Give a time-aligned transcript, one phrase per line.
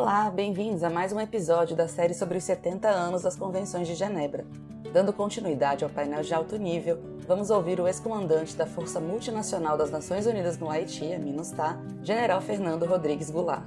[0.00, 3.94] Olá, bem-vindos a mais um episódio da série sobre os 70 anos das Convenções de
[3.94, 4.46] Genebra.
[4.94, 9.90] Dando continuidade ao painel de alto nível, vamos ouvir o ex-comandante da Força Multinacional das
[9.90, 13.62] Nações Unidas no Haiti, a MINUSTAH, General Fernando Rodrigues Goulart.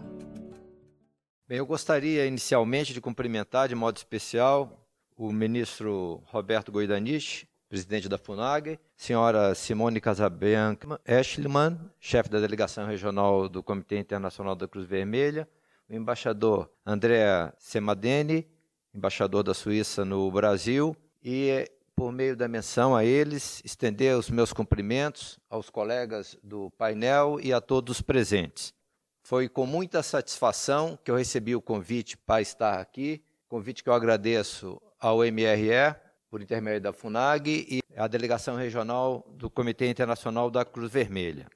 [1.48, 8.18] Bem, eu gostaria inicialmente de cumprimentar de modo especial o ministro Roberto Goidanich, presidente da
[8.18, 15.48] FUNAG, senhora Simone Casabianca Eschliman, chefe da delegação regional do Comitê Internacional da Cruz Vermelha,
[15.90, 18.48] o embaixador André Semadeni,
[18.94, 24.52] embaixador da Suíça no Brasil, e por meio da menção a eles, estender os meus
[24.52, 28.74] cumprimentos aos colegas do painel e a todos os presentes.
[29.22, 33.94] Foi com muita satisfação que eu recebi o convite para estar aqui, convite que eu
[33.94, 35.96] agradeço ao MRE,
[36.30, 41.48] por intermédio da FUNAG, e à delegação regional do Comitê Internacional da Cruz Vermelha.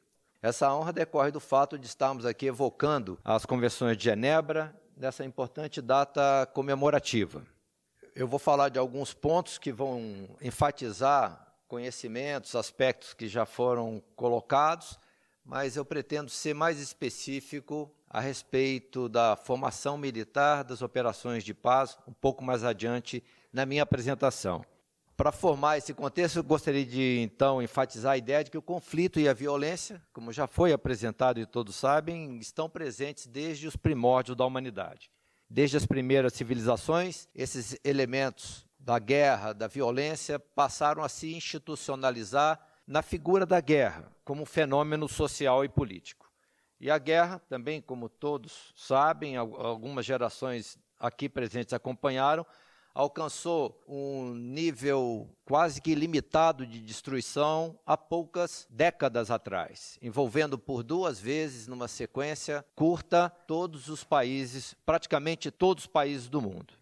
[0.41, 5.81] Essa honra decorre do fato de estarmos aqui evocando as convenções de Genebra nessa importante
[5.81, 7.43] data comemorativa.
[8.15, 14.99] Eu vou falar de alguns pontos que vão enfatizar conhecimentos, aspectos que já foram colocados
[15.47, 21.97] mas eu pretendo ser mais específico a respeito da formação militar das operações de paz
[22.05, 24.65] um pouco mais adiante na minha apresentação.
[25.17, 29.19] Para formar esse contexto, eu gostaria de então enfatizar a ideia de que o conflito
[29.19, 34.37] e a violência, como já foi apresentado e todos sabem, estão presentes desde os primórdios
[34.37, 35.09] da humanidade.
[35.49, 43.01] Desde as primeiras civilizações, esses elementos da guerra, da violência, passaram a se institucionalizar na
[43.01, 46.31] figura da guerra como um fenômeno social e político.
[46.79, 52.45] E a guerra, também, como todos sabem, algumas gerações aqui presentes acompanharam,
[52.97, 61.19] alcançou um nível quase que ilimitado de destruição há poucas décadas atrás, envolvendo por duas
[61.19, 66.73] vezes, numa sequência curta, todos os países, praticamente todos os países do mundo.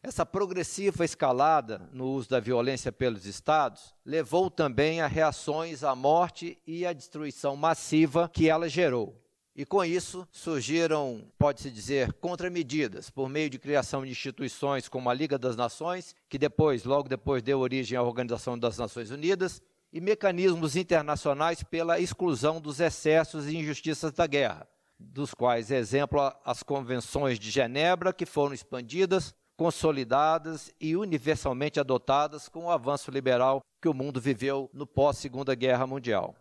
[0.00, 6.56] Essa progressiva escalada no uso da violência pelos Estados levou também a reações à morte
[6.64, 9.20] e à destruição massiva que ela gerou.
[9.58, 15.14] E com isso surgiram, pode-se dizer, contramedidas, por meio de criação de instituições como a
[15.14, 19.98] Liga das Nações, que depois, logo depois, deu origem à Organização das Nações Unidas, e
[19.98, 24.68] mecanismos internacionais pela exclusão dos excessos e injustiças da guerra,
[24.98, 32.66] dos quais exemplo as convenções de Genebra, que foram expandidas consolidadas e universalmente adotadas com
[32.66, 36.34] o avanço liberal que o mundo viveu no pós-Segunda Guerra Mundial.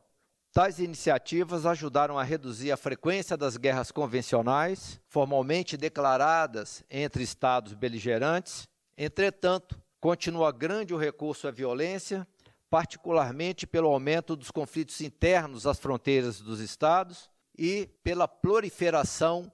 [0.55, 8.65] Tais iniciativas ajudaram a reduzir a frequência das guerras convencionais, formalmente declaradas entre estados beligerantes.
[8.97, 12.25] Entretanto, continua grande o recurso à violência,
[12.69, 17.29] particularmente pelo aumento dos conflitos internos às fronteiras dos estados
[17.59, 19.51] e pela proliferação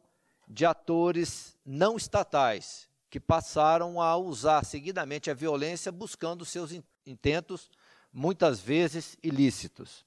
[0.48, 6.72] de atores não estatais, que passaram a usar seguidamente a violência buscando seus
[7.08, 7.72] intentos,
[8.14, 10.06] muitas vezes ilícitos.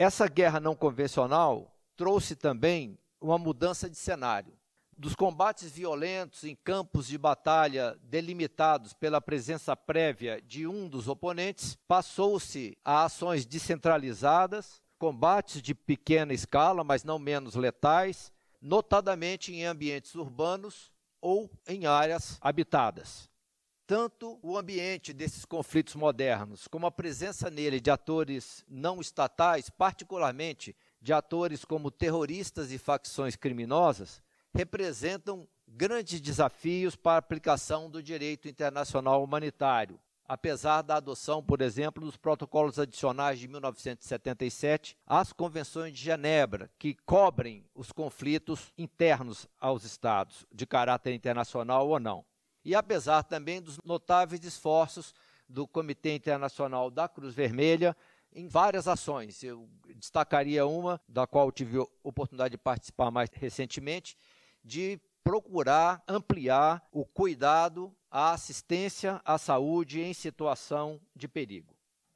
[0.00, 4.58] Essa guerra não convencional trouxe também uma mudança de cenário.
[4.96, 11.76] Dos combates violentos em campos de batalha delimitados pela presença prévia de um dos oponentes,
[11.86, 20.14] passou-se a ações descentralizadas, combates de pequena escala, mas não menos letais, notadamente em ambientes
[20.14, 20.90] urbanos
[21.20, 23.29] ou em áreas habitadas.
[23.90, 30.76] Tanto o ambiente desses conflitos modernos, como a presença nele de atores não estatais, particularmente
[31.02, 34.22] de atores como terroristas e facções criminosas,
[34.54, 42.04] representam grandes desafios para a aplicação do direito internacional humanitário, apesar da adoção, por exemplo,
[42.04, 49.82] dos protocolos adicionais de 1977 às convenções de Genebra, que cobrem os conflitos internos aos
[49.82, 52.29] Estados, de caráter internacional ou não.
[52.70, 55.12] E apesar também dos notáveis esforços
[55.48, 57.96] do Comitê Internacional da Cruz Vermelha
[58.32, 59.42] em várias ações.
[59.42, 64.16] Eu destacaria uma, da qual tive oportunidade de participar mais recentemente,
[64.62, 71.74] de procurar ampliar o cuidado, a assistência à saúde em situação de perigo.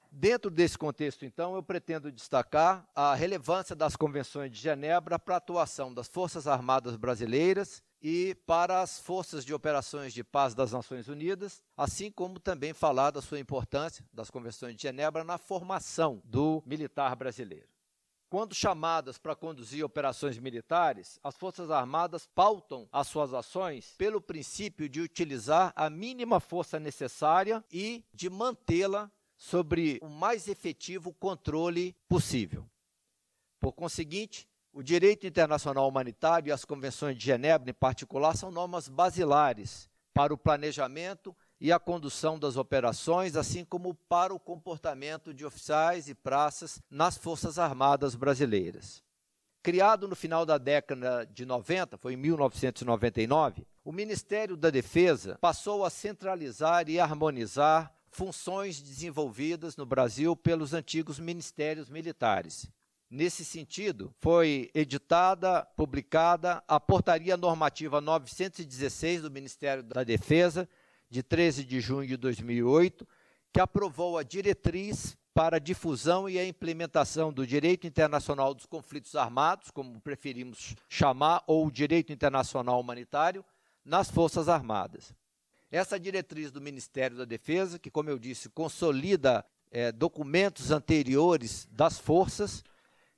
[0.09, 5.39] Dentro desse contexto, então, eu pretendo destacar a relevância das convenções de Genebra para a
[5.39, 11.09] atuação das Forças Armadas Brasileiras e para as Forças de Operações de Paz das Nações
[11.09, 16.63] Unidas, assim como também falar da sua importância das convenções de Genebra na formação do
[16.67, 17.67] militar brasileiro.
[18.29, 24.87] Quando chamadas para conduzir operações militares, as Forças Armadas pautam as suas ações pelo princípio
[24.87, 32.69] de utilizar a mínima força necessária e de mantê-la sobre o mais efetivo controle possível.
[33.59, 38.89] Por conseguinte, O direito internacional humanitário e as convenções de Genebra, em particular, são normas
[38.89, 45.47] basilares para o planejamento e a condução das operações, assim como para o comportamento de
[45.47, 49.01] oficiais e praças nas Forças Armadas brasileiras.
[49.63, 55.85] Criado no final da década de 90, foi em 1999, o Ministério da Defesa passou
[55.85, 62.69] a centralizar e harmonizar funções desenvolvidas no Brasil pelos antigos ministérios militares.
[63.11, 70.69] Nesse sentido, foi editada, publicada a Portaria Normativa 916 do Ministério da Defesa,
[71.09, 73.07] de 13 de junho de 2008,
[73.53, 79.15] que aprovou a diretriz para a difusão e a implementação do direito internacional dos conflitos
[79.15, 83.45] armados, como preferimos chamar, ou direito internacional humanitário,
[83.85, 85.15] nas Forças Armadas.
[85.71, 91.99] Essa diretriz do Ministério da Defesa, que, como eu disse, consolida é, documentos anteriores das
[91.99, 92.63] forças,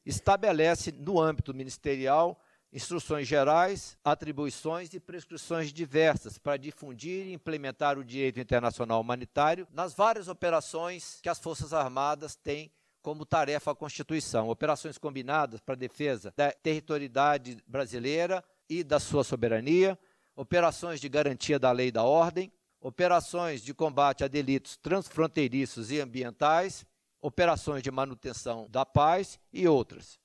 [0.06, 2.40] estabelece no âmbito ministerial
[2.72, 9.94] instruções gerais, atribuições e prescrições diversas para difundir e implementar o direito internacional humanitário nas
[9.94, 12.70] várias operações que as Forças Armadas têm
[13.02, 14.48] como tarefa a Constituição.
[14.48, 19.98] Operações combinadas para a defesa da territorialidade brasileira e da sua soberania,
[20.34, 26.00] operações de garantia da lei e da ordem, operações de combate a delitos transfronteiriços e
[26.00, 26.84] ambientais,
[27.26, 30.16] operações de manutenção da paz e outras.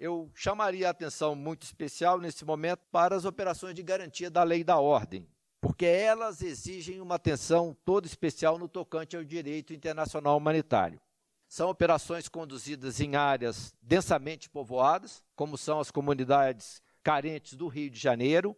[0.00, 4.60] Eu chamaria a atenção muito especial nesse momento para as operações de garantia da lei
[4.60, 5.28] e da ordem,
[5.60, 10.98] porque elas exigem uma atenção toda especial no tocante ao direito internacional humanitário.
[11.46, 18.00] São operações conduzidas em áreas densamente povoadas, como são as comunidades carentes do Rio de
[18.00, 18.56] Janeiro.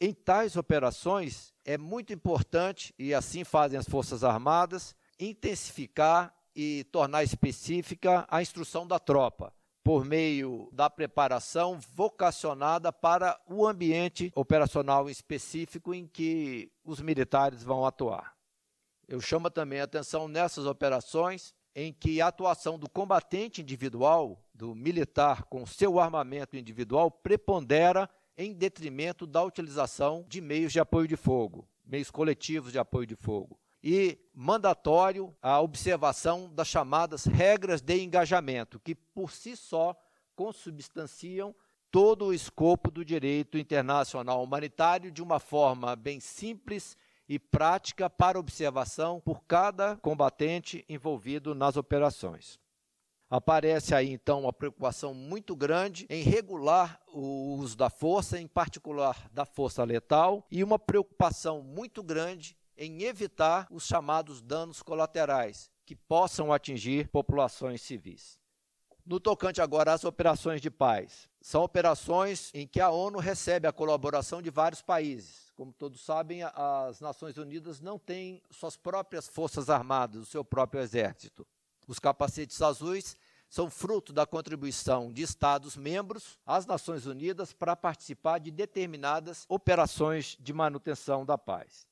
[0.00, 7.22] Em tais operações, é muito importante, e assim fazem as Forças Armadas, intensificar e tornar
[7.22, 9.52] específica a instrução da tropa,
[9.84, 17.84] por meio da preparação vocacionada para o ambiente operacional específico em que os militares vão
[17.84, 18.34] atuar.
[19.06, 24.74] Eu chamo também a atenção nessas operações em que a atuação do combatente individual, do
[24.74, 31.16] militar com seu armamento individual, prepondera em detrimento da utilização de meios de apoio de
[31.16, 38.02] fogo, meios coletivos de apoio de fogo e mandatório a observação das chamadas regras de
[38.02, 39.94] engajamento, que por si só
[40.34, 41.54] consubstanciam
[41.88, 46.96] todo o escopo do direito internacional humanitário de uma forma bem simples
[47.28, 52.58] e prática para observação por cada combatente envolvido nas operações.
[53.30, 59.30] Aparece aí então uma preocupação muito grande em regular o uso da força, em particular
[59.32, 65.94] da força letal, e uma preocupação muito grande em evitar os chamados danos colaterais que
[65.94, 68.38] possam atingir populações civis.
[69.04, 73.72] No tocante agora às operações de paz, são operações em que a ONU recebe a
[73.72, 75.52] colaboração de vários países.
[75.54, 80.80] Como todos sabem, as Nações Unidas não têm suas próprias forças armadas, o seu próprio
[80.80, 81.46] exército.
[81.86, 83.16] Os capacetes azuis
[83.48, 90.52] são fruto da contribuição de Estados-membros às Nações Unidas para participar de determinadas operações de
[90.52, 91.86] manutenção da paz.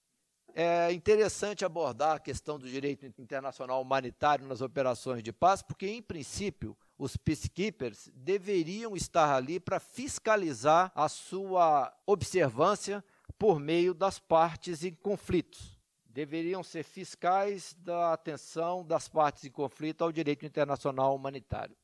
[0.57, 6.01] É interessante abordar a questão do direito internacional humanitário nas operações de paz, porque, em
[6.01, 13.05] princípio, os peacekeepers deveriam estar ali para fiscalizar a sua observância
[13.37, 15.77] por meio das partes em conflitos.
[16.07, 21.77] Deveriam ser fiscais da atenção das partes em conflito ao direito internacional humanitário.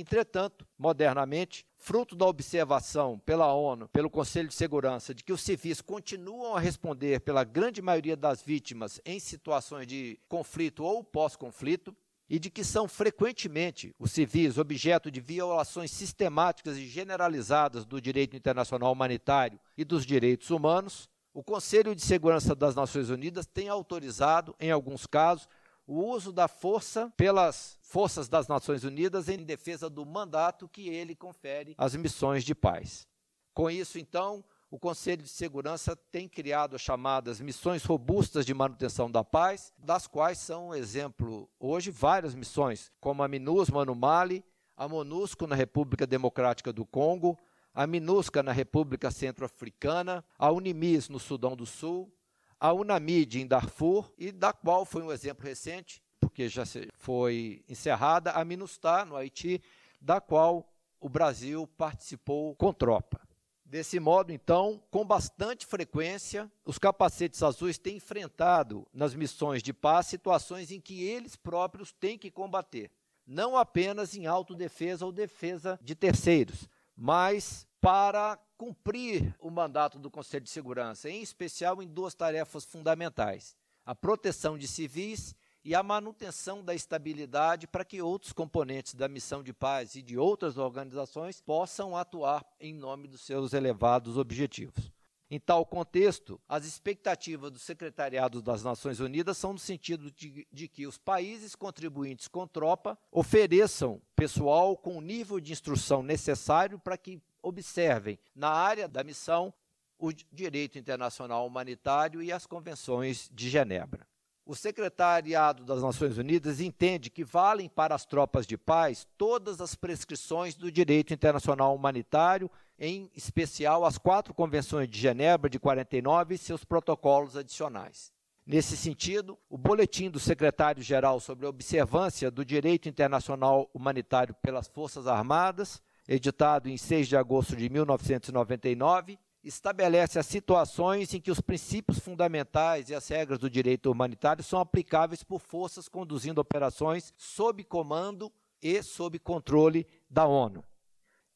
[0.00, 5.80] Entretanto, modernamente, fruto da observação pela ONU, pelo Conselho de Segurança, de que os civis
[5.80, 11.96] continuam a responder pela grande maioria das vítimas em situações de conflito ou pós-conflito,
[12.30, 18.36] e de que são frequentemente os civis objeto de violações sistemáticas e generalizadas do direito
[18.36, 24.54] internacional humanitário e dos direitos humanos, o Conselho de Segurança das Nações Unidas tem autorizado,
[24.60, 25.48] em alguns casos,
[25.88, 31.16] o uso da força pelas forças das Nações Unidas em defesa do mandato que ele
[31.16, 33.08] confere às missões de paz.
[33.54, 39.10] Com isso, então, o Conselho de Segurança tem criado as chamadas missões robustas de manutenção
[39.10, 44.44] da paz, das quais são exemplo hoje várias missões, como a MINUSMA no Mali,
[44.76, 47.36] a MONUSCO na República Democrática do Congo,
[47.74, 52.12] a MINUSCA na República Centro-Africana, a UNIMIS no Sudão do Sul,
[52.60, 58.32] a UNAMID em Darfur, e da qual foi um exemplo recente, porque já foi encerrada,
[58.32, 59.62] a MINUSTAH, no Haiti,
[60.00, 60.68] da qual
[61.00, 63.20] o Brasil participou com tropa.
[63.64, 70.06] Desse modo, então, com bastante frequência, os capacetes azuis têm enfrentado nas missões de paz
[70.06, 72.90] situações em que eles próprios têm que combater,
[73.26, 80.44] não apenas em autodefesa ou defesa de terceiros, mas para cumprir o mandato do Conselho
[80.44, 85.34] de Segurança, em especial em duas tarefas fundamentais: a proteção de civis
[85.64, 90.18] e a manutenção da estabilidade para que outros componentes da missão de paz e de
[90.18, 94.90] outras organizações possam atuar em nome dos seus elevados objetivos.
[95.30, 100.68] Em tal contexto, as expectativas do Secretariado das Nações Unidas são no sentido de, de,
[100.68, 106.96] que os países contribuintes com tropa ofereçam pessoal com o nível de instrução necessário para
[106.96, 109.52] que observem, na área da missão,
[109.98, 114.06] o direito internacional humanitário e as convenções de Genebra.
[114.46, 119.74] O Secretariado das Nações Unidas entende que valem para as tropas de paz todas as
[119.74, 126.38] prescrições do direito internacional humanitário, em especial as quatro convenções de Genebra de 49 e
[126.38, 128.10] seus protocolos adicionais.
[128.46, 135.06] Nesse sentido, o boletim do secretário-geral sobre a observância do direito internacional humanitário pelas Forças
[135.06, 141.98] Armadas, editado em 6 de agosto de 1999, estabelece as situações em que os princípios
[141.98, 148.32] fundamentais e as regras do direito humanitário são aplicáveis por forças conduzindo operações sob comando
[148.60, 150.64] e sob controle da ONU.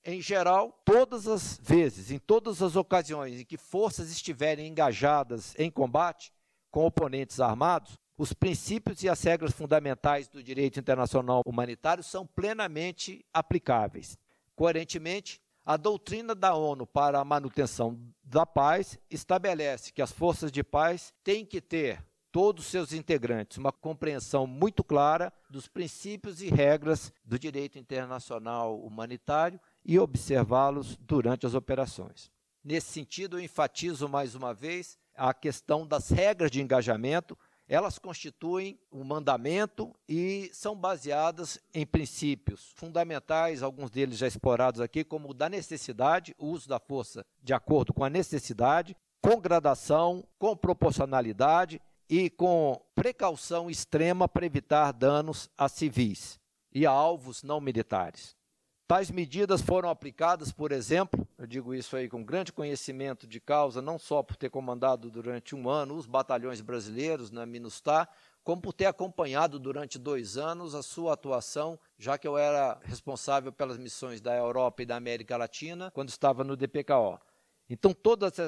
[0.05, 5.71] Em geral, todas as vezes, em todas as ocasiões em que forças estiverem engajadas em
[5.71, 6.33] combate
[6.73, 13.25] com oponentes armados, os princípios e as regras fundamentais do direito internacional humanitário são plenamente
[13.33, 14.19] aplicáveis.
[14.54, 20.64] Coerentemente, a doutrina da ONU para a manutenção da paz estabelece que as forças de
[20.64, 27.12] paz têm que ter, todos seus integrantes, uma compreensão muito clara dos princípios e regras
[27.25, 32.30] do direito internacional humanitário e observá-los durante as operações.
[32.64, 37.37] Nesse sentido, eu enfatizo mais uma vez a questão das regras de engajamento
[37.73, 45.02] elas constituem um mandamento e são baseadas em princípios fundamentais, alguns deles já explorados aqui,
[45.02, 50.23] como o da necessidade, o uso da força de acordo com a necessidade, com gradação,
[50.38, 56.38] com proporcionalidade e com precaução extrema para evitar danos a civis
[56.75, 58.37] e a alvos não militares.
[58.93, 63.81] Tais medidas foram aplicadas, por exemplo, eu digo isso aí com grande conhecimento de causa,
[63.81, 68.07] não só por ter comandado durante um ano os batalhões brasileiros na MINUSTAH,
[68.45, 73.51] como por ter acompanhado durante dois anos a sua atuação, já que eu era responsável
[73.51, 77.19] pelas missões da Europa e da América Latina quando estava no DPKO.
[77.71, 78.39] Então, todas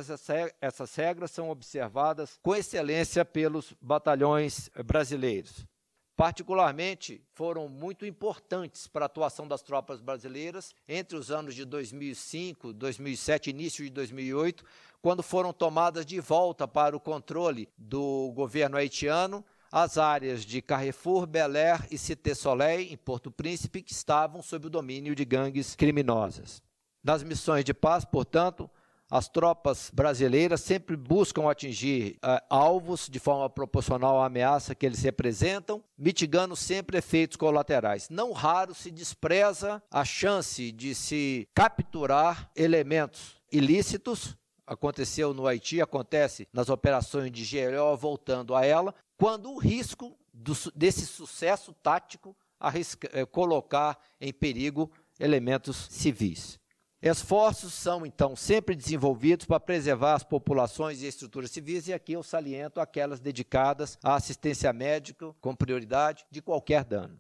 [0.61, 5.67] essas regras são observadas com excelência pelos batalhões brasileiros
[6.17, 12.73] particularmente foram muito importantes para a atuação das tropas brasileiras entre os anos de 2005,
[12.73, 14.65] 2007, início de 2008,
[15.03, 19.45] quando foram tomadas de volta para o controle do governo haitiano
[19.77, 24.69] as áreas de Carrefour, Bel Air e Cité Soleil, em Porto Príncipe, que estavam sob
[24.69, 26.63] o domínio de gangues criminosas.
[27.03, 28.71] Nas missões de paz, portanto,
[29.15, 35.01] as tropas brasileiras sempre buscam atingir uh, alvos de forma proporcional à ameaça que eles
[35.03, 38.09] representam, mitigando sempre efeitos colaterais.
[38.11, 44.37] Não raro se despreza a chance de se capturar elementos ilícitos.
[44.67, 50.55] Aconteceu no Haiti, acontece nas operações de GLO, voltando a ela, quando o risco do,
[50.75, 54.91] desse sucesso tático arrisca, eh, colocar em perigo
[55.21, 56.59] elementos civis.
[57.05, 62.23] Esforços são, então, sempre desenvolvidos para preservar as populações e estruturas civis, e aqui eu
[62.23, 67.19] saliento aquelas dedicadas à assistência médica, com prioridade de qualquer dano.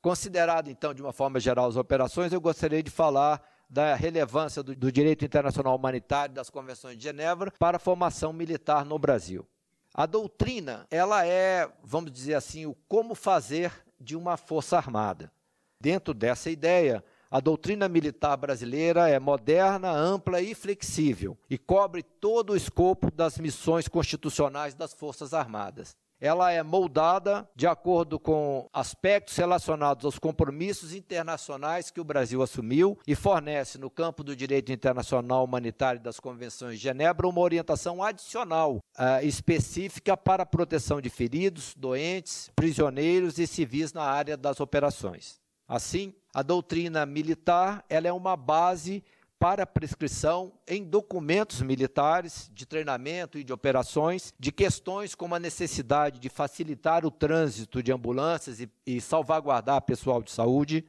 [0.00, 4.74] Considerado, então, de uma forma geral as operações, eu gostaria de falar da relevância do,
[4.74, 9.46] do direito internacional humanitário das convenções de Genebra para a formação militar no Brasil.
[9.92, 15.30] A doutrina, ela é, vamos dizer assim, o como fazer de uma força armada.
[15.78, 22.50] Dentro dessa ideia, a doutrina militar brasileira é moderna, ampla e flexível e cobre todo
[22.50, 25.96] o escopo das missões constitucionais das Forças Armadas.
[26.18, 32.98] Ela é moldada de acordo com aspectos relacionados aos compromissos internacionais que o Brasil assumiu
[33.06, 38.02] e fornece, no campo do direito internacional humanitário e das convenções de Genebra, uma orientação
[38.02, 44.58] adicional uh, específica para a proteção de feridos, doentes, prisioneiros e civis na área das
[44.58, 45.38] operações.
[45.68, 49.02] Assim, a doutrina militar ela é uma base
[49.38, 55.40] para a prescrição em documentos militares de treinamento e de operações de questões como a
[55.40, 60.86] necessidade de facilitar o trânsito de ambulâncias e, e salvaguardar pessoal de saúde,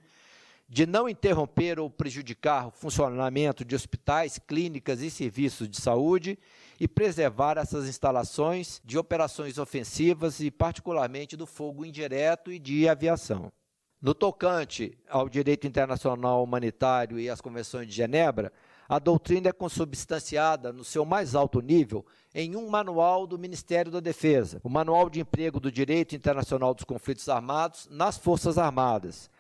[0.70, 6.38] de não interromper ou prejudicar o funcionamento de hospitais, clínicas e serviços de saúde
[6.80, 13.52] e preservar essas instalações de operações ofensivas e particularmente do fogo indireto e de aviação.
[14.00, 18.54] No tocante ao direito internacional humanitário e às convenções de Genebra,
[18.88, 24.00] a doutrina é consubstanciada no seu mais alto nível em um manual do Ministério da
[24.00, 29.32] Defesa, o Manual de Emprego do Direito Internacional dos Conflitos Armados nas Forças Armadas.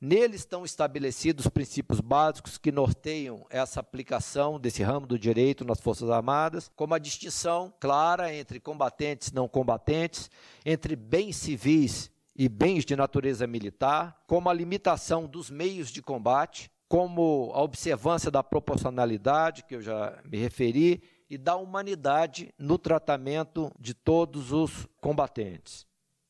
[0.00, 5.80] Nele estão estabelecidos os princípios básicos que norteiam essa aplicação desse ramo do direito nas
[5.80, 10.30] Forças Armadas, como a distinção clara entre combatentes e não combatentes,
[10.64, 16.70] entre bens civis e bens de natureza militar, como a limitação dos meios de combate,
[16.88, 23.72] como a observância da proporcionalidade, que eu já me referi, e da humanidade no tratamento
[23.78, 25.84] de todos os combatentes.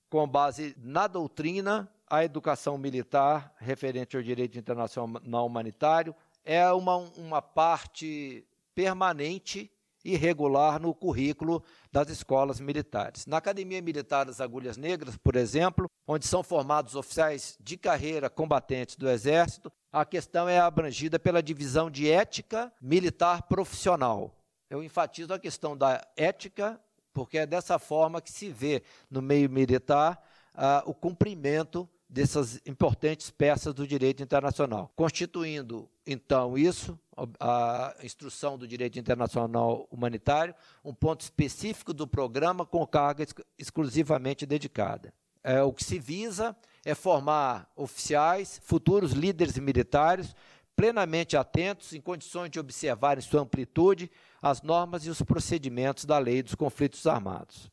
[0.09, 7.43] Com base na doutrina, a educação militar referente ao direito internacional humanitário é uma, uma
[7.43, 9.71] parte permanente
[10.09, 11.62] e regular no currículo
[11.93, 13.27] das escolas militares.
[13.27, 18.97] Na Academia Militar das Agulhas Negras, por exemplo, onde são formados oficiais de carreira combatentes
[18.97, 24.35] do Exército, a questão é abrangida pela divisão de ética militar profissional.
[24.71, 26.81] Eu enfatizo a questão da ética,
[27.12, 30.23] porque é dessa forma que se vê no meio militar
[30.55, 36.99] uh, o cumprimento dessas importantes peças do direito internacional, constituindo então isso,
[37.38, 43.27] a instrução do direito internacional humanitário, um ponto específico do programa com carga
[43.59, 45.12] exclusivamente dedicada.
[45.45, 50.35] É, o que se visa é formar oficiais, futuros líderes militares,
[50.75, 54.11] plenamente atentos, em condições de observar em sua amplitude
[54.41, 57.71] as normas e os procedimentos da lei dos conflitos armados.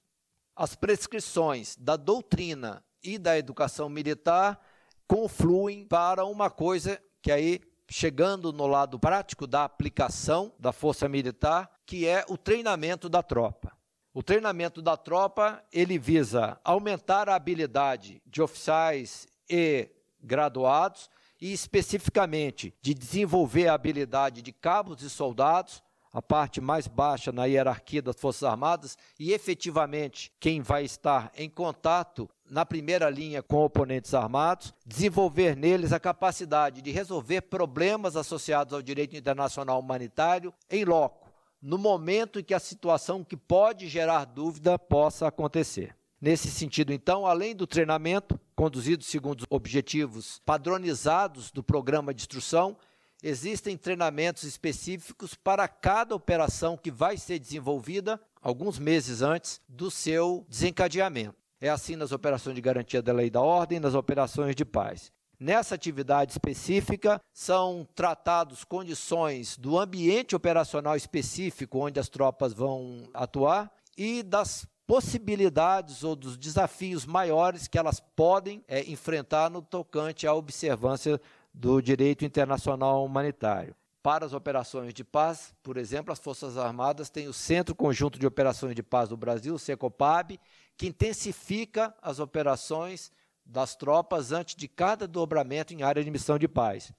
[0.53, 4.59] As prescrições da doutrina e da educação militar
[5.07, 11.69] confluem para uma coisa que aí chegando no lado prático da aplicação da força militar,
[11.85, 13.75] que é o treinamento da tropa.
[14.13, 19.89] O treinamento da tropa, ele visa aumentar a habilidade de oficiais e
[20.21, 25.83] graduados e especificamente de desenvolver a habilidade de cabos e soldados,
[26.15, 31.49] a parte mais baixa na hierarquia das Forças Armadas e efetivamente quem vai estar em
[31.49, 38.73] contato na primeira linha com oponentes armados, desenvolver neles a capacidade de resolver problemas associados
[38.73, 41.29] ao direito internacional humanitário em loco,
[41.61, 45.93] no momento em que a situação que pode gerar dúvida possa acontecer.
[46.21, 52.77] Nesse sentido, então, além do treinamento, conduzido segundo os objetivos padronizados do programa de instrução,
[53.25, 60.45] existem treinamentos específicos para cada operação que vai ser desenvolvida alguns meses antes do seu
[60.47, 61.35] desencadeamento.
[61.59, 65.11] É assim nas operações de garantia da lei da ordem, nas operações de paz.
[65.39, 73.71] Nessa atividade específica, são tratados condições do ambiente operacional específico onde as tropas vão atuar
[73.97, 80.33] e das possibilidades ou dos desafios maiores que elas podem é, enfrentar no tocante à
[80.33, 81.19] observância
[81.55, 83.73] do direito internacional humanitário.
[84.03, 88.27] Para as operações de paz, por exemplo, as Forças Armadas têm o Centro Conjunto de
[88.27, 90.39] Operações de Paz do Brasil, o SECOPAB,
[90.77, 93.11] que intensifica as operações
[93.45, 96.91] das tropas antes de cada dobramento em área de missão de paz.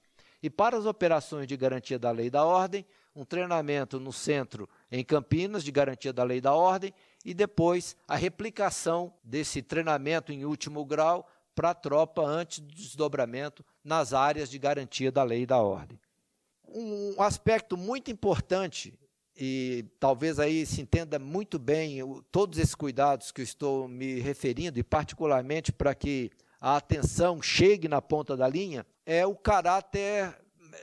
[0.42, 4.68] E para as operações de garantia da lei e da ordem, um treinamento no centro
[4.90, 6.92] em Campinas de garantia da lei e da ordem
[7.24, 13.64] e depois a replicação desse treinamento em último grau para a tropa antes do desdobramento
[13.82, 15.98] nas áreas de garantia da lei e da ordem.
[16.68, 18.96] Um aspecto muito importante
[19.36, 24.78] e talvez aí se entenda muito bem todos esses cuidados que eu estou me referindo,
[24.78, 30.34] e particularmente para que a atenção chegue na ponta da linha, é o caráter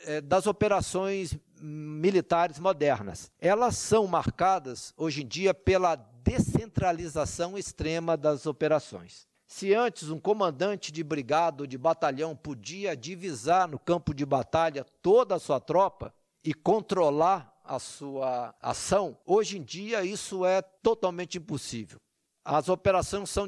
[0.06, 3.32] é, das operações militares modernas.
[3.40, 9.28] Elas são marcadas, hoje em dia, pela descentralização extrema das operações.
[9.46, 14.86] Se antes um comandante de brigada ou de batalhão podia divisar no campo de batalha
[15.02, 21.38] toda a sua tropa e controlar a sua ação, hoje em dia isso é totalmente
[21.38, 22.00] impossível.
[22.46, 23.48] As operações são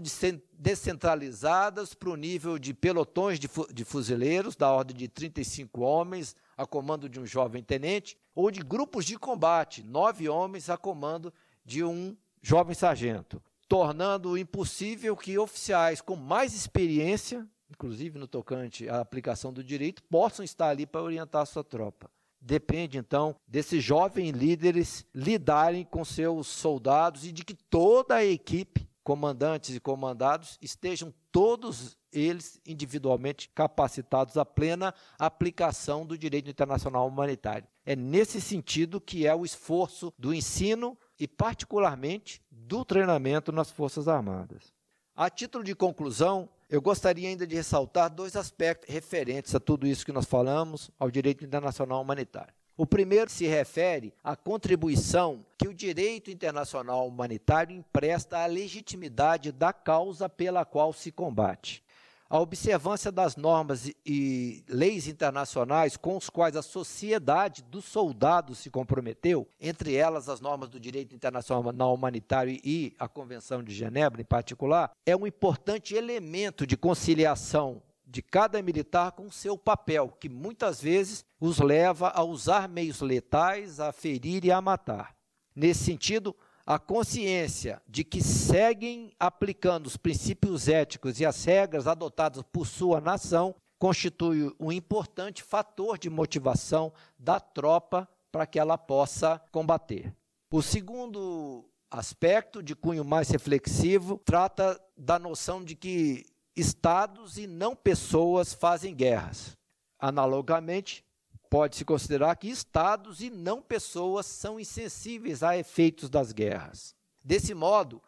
[0.54, 7.10] descentralizadas para o nível de pelotões de fuzileiros, da ordem de 35 homens, a comando
[7.10, 11.34] de um jovem tenente, ou de grupos de combate, nove homens a comando
[11.66, 19.00] de um jovem sargento, tornando impossível que oficiais com mais experiência, inclusive no tocante à
[19.00, 22.10] aplicação do direito, possam estar ali para orientar a sua tropa.
[22.40, 28.88] Depende, então, desses jovens líderes lidarem com seus soldados e de que toda a equipe,
[29.04, 37.68] comandantes e comandados, estejam todos eles individualmente capacitados à plena aplicação do direito internacional humanitário.
[37.84, 44.08] É nesse sentido que é o esforço do ensino e, particularmente, do treinamento nas Forças
[44.08, 44.74] Armadas.
[45.16, 50.06] A título de conclusão, eu gostaria ainda de ressaltar dois aspectos referentes a tudo isso
[50.06, 52.54] que nós falamos, ao direito internacional humanitário.
[52.78, 59.72] O primeiro se refere à contribuição que o direito internacional humanitário empresta à legitimidade da
[59.72, 61.85] causa pela qual se combate.
[62.28, 68.72] A observância das normas e leis internacionais com os quais a sociedade dos soldados se
[68.72, 74.26] comprometeu, entre elas as normas do direito internacional humanitário e a Convenção de Genebra em
[74.26, 80.82] particular, é um importante elemento de conciliação de cada militar com seu papel, que muitas
[80.82, 85.16] vezes os leva a usar meios letais, a ferir e a matar.
[85.56, 86.36] Nesse sentido,
[86.66, 93.00] a consciência de que seguem aplicando os princípios éticos e as regras adotadas por sua
[93.00, 100.12] nação constitui um importante fator de motivação da tropa para que ela possa combater.
[100.52, 106.26] O segundo aspecto, de cunho mais reflexivo, trata da noção de que
[106.56, 109.56] estados e não pessoas fazem guerras.
[110.00, 111.05] Analogamente,
[111.50, 116.96] pode-se considerar que estados e não pessoas são insensíveis a efeitos das guerras.
[117.24, 118.02] Desse modo,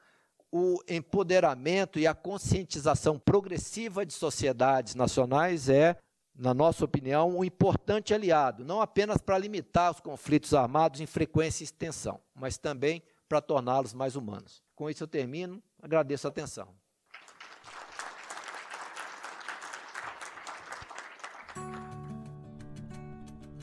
[0.52, 5.97] o empoderamento e a conscientização progressiva de sociedades nacionais é,
[6.36, 11.63] na nossa opinião, um importante aliado, não apenas para limitar os conflitos armados em frequência
[11.63, 14.63] e extensão, mas também para torná-los mais humanos.
[14.76, 16.69] Com isso eu termino, agradeço a atenção.